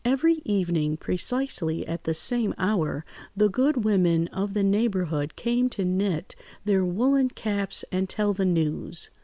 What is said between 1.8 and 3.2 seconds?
at the same hour,